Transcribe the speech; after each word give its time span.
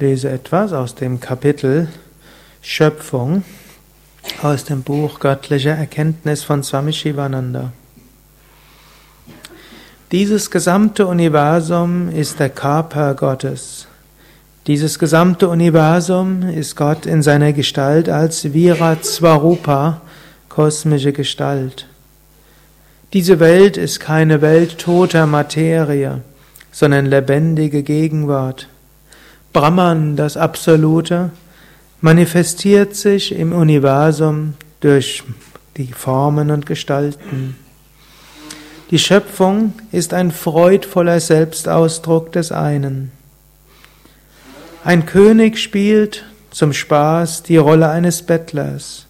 lese 0.00 0.30
etwas 0.30 0.72
aus 0.72 0.94
dem 0.94 1.20
Kapitel 1.20 1.88
Schöpfung 2.62 3.42
aus 4.42 4.64
dem 4.64 4.82
Buch 4.82 5.18
Göttliche 5.18 5.70
Erkenntnis 5.70 6.44
von 6.44 6.62
Swami 6.62 6.92
Shivananda. 6.92 7.72
Dieses 10.12 10.50
gesamte 10.50 11.06
Universum 11.06 12.08
ist 12.10 12.38
der 12.38 12.50
Körper 12.50 13.14
Gottes. 13.14 13.86
Dieses 14.66 14.98
gesamte 14.98 15.48
Universum 15.48 16.42
ist 16.42 16.76
Gott 16.76 17.04
in 17.04 17.22
seiner 17.22 17.52
Gestalt 17.52 18.08
als 18.08 18.52
Virat 18.52 19.04
Svarupa, 19.04 20.00
kosmische 20.48 21.12
Gestalt. 21.12 21.86
Diese 23.12 23.40
Welt 23.40 23.76
ist 23.76 24.00
keine 24.00 24.42
Welt 24.42 24.78
toter 24.78 25.26
Materie, 25.26 26.20
sondern 26.70 27.06
lebendige 27.06 27.82
Gegenwart. 27.82 28.68
Brahman, 29.52 30.16
das 30.16 30.36
Absolute, 30.36 31.30
manifestiert 32.00 32.94
sich 32.94 33.32
im 33.32 33.52
Universum 33.52 34.54
durch 34.80 35.24
die 35.76 35.92
Formen 35.92 36.50
und 36.50 36.66
Gestalten. 36.66 37.56
Die 38.90 38.98
Schöpfung 38.98 39.74
ist 39.92 40.14
ein 40.14 40.30
freudvoller 40.30 41.20
Selbstausdruck 41.20 42.32
des 42.32 42.52
einen. 42.52 43.12
Ein 44.84 45.06
König 45.06 45.58
spielt 45.58 46.24
zum 46.50 46.72
Spaß 46.72 47.42
die 47.42 47.56
Rolle 47.56 47.88
eines 47.90 48.22
Bettlers. 48.22 49.06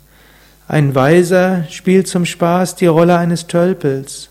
Ein 0.66 0.95
Weiser 0.95 1.65
spielt 1.70 2.09
zum 2.09 2.27
Spaß 2.27 2.77
die 2.77 2.87
Rolle 2.87 3.16
eines 3.16 3.46
Tölpels. 3.46 4.30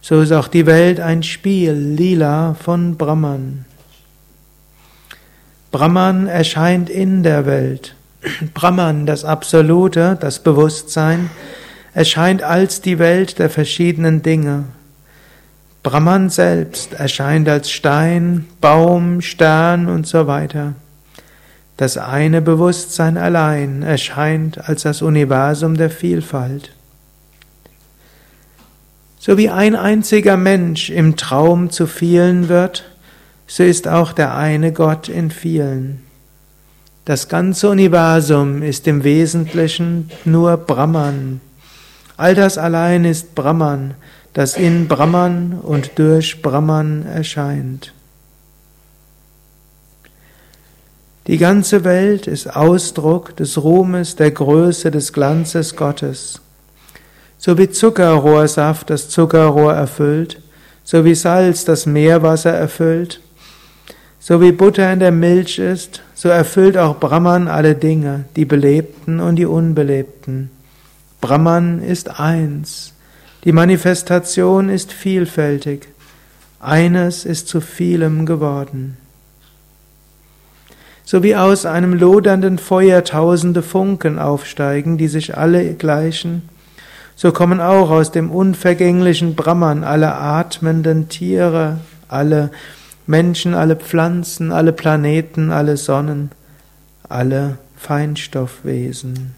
So 0.00 0.20
ist 0.20 0.32
auch 0.32 0.48
die 0.48 0.66
Welt 0.66 1.00
ein 1.00 1.22
Spiel, 1.22 1.72
lila, 1.72 2.54
von 2.54 2.96
Brahman. 2.96 3.64
Brahman 5.70 6.26
erscheint 6.26 6.88
in 6.88 7.22
der 7.22 7.44
Welt. 7.44 7.94
Brahman, 8.54 9.04
das 9.04 9.24
Absolute, 9.24 10.16
das 10.18 10.38
Bewusstsein, 10.38 11.30
erscheint 11.92 12.42
als 12.42 12.80
die 12.80 12.98
Welt 12.98 13.38
der 13.38 13.50
verschiedenen 13.50 14.22
Dinge. 14.22 14.64
Brahman 15.82 16.30
selbst 16.30 16.94
erscheint 16.94 17.48
als 17.48 17.70
Stein, 17.70 18.46
Baum, 18.60 19.20
Stern 19.20 19.88
und 19.88 20.06
so 20.06 20.26
weiter. 20.26 20.74
Das 21.76 21.96
eine 21.96 22.42
Bewusstsein 22.42 23.16
allein 23.16 23.82
erscheint 23.82 24.68
als 24.68 24.82
das 24.82 25.00
Universum 25.00 25.76
der 25.76 25.90
Vielfalt. 25.90 26.72
So 29.18 29.36
wie 29.36 29.50
ein 29.50 29.76
einziger 29.76 30.36
Mensch 30.36 30.90
im 30.90 31.16
Traum 31.16 31.70
zu 31.70 31.86
vielen 31.86 32.48
wird, 32.48 32.87
so 33.48 33.64
ist 33.64 33.88
auch 33.88 34.12
der 34.12 34.36
eine 34.36 34.72
Gott 34.72 35.08
in 35.08 35.30
vielen. 35.30 36.04
Das 37.06 37.28
ganze 37.28 37.70
Universum 37.70 38.62
ist 38.62 38.86
im 38.86 39.02
Wesentlichen 39.02 40.10
nur 40.26 40.58
Brahman. 40.58 41.40
All 42.18 42.34
das 42.34 42.58
allein 42.58 43.06
ist 43.06 43.34
Brahman, 43.34 43.94
das 44.34 44.58
in 44.58 44.86
Brahman 44.86 45.58
und 45.62 45.98
durch 45.98 46.42
Brahman 46.42 47.06
erscheint. 47.06 47.94
Die 51.26 51.38
ganze 51.38 51.84
Welt 51.84 52.26
ist 52.26 52.54
Ausdruck 52.54 53.34
des 53.36 53.62
Ruhmes, 53.62 54.16
der 54.16 54.30
Größe, 54.30 54.90
des 54.90 55.14
Glanzes 55.14 55.74
Gottes. 55.74 56.42
So 57.38 57.56
wie 57.56 57.70
Zuckerrohrsaft 57.70 58.90
das 58.90 59.08
Zuckerrohr 59.08 59.72
erfüllt, 59.72 60.42
so 60.84 61.04
wie 61.06 61.14
Salz 61.14 61.64
das 61.64 61.86
Meerwasser 61.86 62.52
erfüllt, 62.52 63.20
so 64.28 64.42
wie 64.42 64.52
Butter 64.52 64.92
in 64.92 64.98
der 64.98 65.10
Milch 65.10 65.58
ist, 65.58 66.02
so 66.14 66.28
erfüllt 66.28 66.76
auch 66.76 67.00
Brahman 67.00 67.48
alle 67.48 67.74
Dinge, 67.74 68.26
die 68.36 68.44
Belebten 68.44 69.20
und 69.20 69.36
die 69.36 69.46
Unbelebten. 69.46 70.50
Brahman 71.22 71.80
ist 71.82 72.20
eins. 72.20 72.92
Die 73.44 73.52
Manifestation 73.52 74.68
ist 74.68 74.92
vielfältig. 74.92 75.88
Eines 76.60 77.24
ist 77.24 77.48
zu 77.48 77.62
vielem 77.62 78.26
geworden. 78.26 78.98
So 81.06 81.22
wie 81.22 81.34
aus 81.34 81.64
einem 81.64 81.94
lodernden 81.94 82.58
Feuer 82.58 83.04
tausende 83.04 83.62
Funken 83.62 84.18
aufsteigen, 84.18 84.98
die 84.98 85.08
sich 85.08 85.38
alle 85.38 85.72
gleichen, 85.72 86.46
so 87.16 87.32
kommen 87.32 87.62
auch 87.62 87.88
aus 87.88 88.12
dem 88.12 88.30
unvergänglichen 88.30 89.36
Brahman 89.36 89.84
alle 89.84 90.14
atmenden 90.16 91.08
Tiere, 91.08 91.78
alle 92.08 92.50
Menschen, 93.08 93.54
alle 93.54 93.74
Pflanzen, 93.74 94.52
alle 94.52 94.74
Planeten, 94.74 95.50
alle 95.50 95.78
Sonnen, 95.78 96.30
alle 97.08 97.56
Feinstoffwesen. 97.74 99.34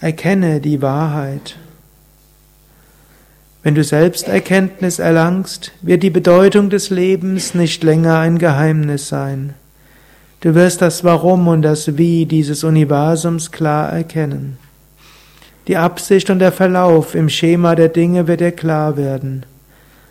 Erkenne 0.00 0.62
die 0.62 0.80
Wahrheit. 0.80 1.56
Wenn 3.62 3.74
du 3.74 3.84
Selbsterkenntnis 3.84 4.98
erlangst, 4.98 5.72
wird 5.82 6.02
die 6.02 6.10
Bedeutung 6.10 6.70
des 6.70 6.88
Lebens 6.88 7.54
nicht 7.54 7.84
länger 7.84 8.18
ein 8.18 8.38
Geheimnis 8.38 9.08
sein. 9.08 9.52
Du 10.40 10.54
wirst 10.54 10.80
das 10.80 11.04
Warum 11.04 11.48
und 11.48 11.60
das 11.60 11.98
Wie 11.98 12.24
dieses 12.24 12.64
Universums 12.64 13.50
klar 13.50 13.92
erkennen. 13.92 14.63
Die 15.66 15.76
Absicht 15.76 16.28
und 16.28 16.40
der 16.40 16.52
Verlauf 16.52 17.14
im 17.14 17.28
Schema 17.28 17.74
der 17.74 17.88
Dinge 17.88 18.26
wird 18.26 18.40
dir 18.40 18.52
klar 18.52 18.96
werden. 18.96 19.46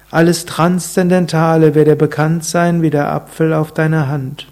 Alles 0.09 0.45
Transzendentale 0.45 1.75
wird 1.75 1.87
dir 1.87 1.95
bekannt 1.95 2.43
sein 2.43 2.81
wie 2.81 2.89
der 2.89 3.11
Apfel 3.11 3.53
auf 3.53 3.71
deiner 3.71 4.07
Hand. 4.07 4.47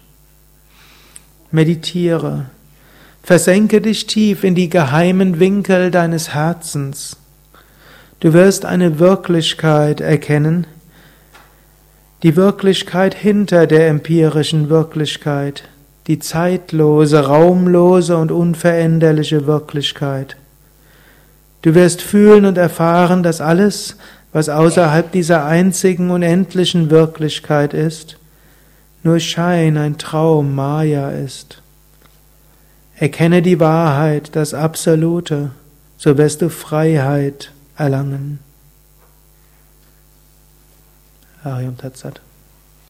Meditiere. 1.51 2.45
Versenke 3.23 3.81
dich 3.81 4.07
tief 4.07 4.44
in 4.44 4.56
die 4.56 4.69
geheimen 4.69 5.39
Winkel 5.39 5.91
deines 5.91 6.34
Herzens. 6.34 7.18
Du 8.19 8.33
wirst 8.33 8.66
eine 8.66 9.00
Wirklichkeit 9.00 10.01
erkennen, 10.01 10.68
die 12.23 12.35
Wirklichkeit 12.35 13.16
hinter 13.16 13.66
der 13.66 13.88
empirischen 13.88 14.69
Wirklichkeit, 14.69 15.63
die 16.06 16.19
zeitlose, 16.19 17.25
raumlose 17.25 18.16
und 18.18 18.31
unveränderliche 18.31 19.47
Wirklichkeit. 19.47 20.35
Du 21.62 21.76
wirst 21.76 22.02
fühlen 22.02 22.46
und 22.46 22.58
erfahren, 22.58 23.24
dass 23.24 23.42
alles, 23.42 23.96
was 24.32 24.50
außerhalb 24.50 25.12
dieser 25.12 25.46
einzigen 25.46 26.10
unendlichen 26.10 26.90
Wirklichkeit 26.90 27.74
ist, 27.74 28.18
nur 29.04 29.20
Schein, 29.20 29.78
ein 29.78 29.98
Traum, 29.98 30.56
Maya 30.56 31.12
ist. 31.12 31.62
Erkenne 32.96 33.42
die 33.42 33.60
Wahrheit, 33.60 34.36
das 34.36 34.54
Absolute, 34.54 35.52
so 35.98 36.18
wirst 36.18 36.42
du 36.42 36.50
Freiheit 36.50 37.52
erlangen. 37.76 38.40
Ariam 41.44 41.78
Tatsat. 41.78 42.22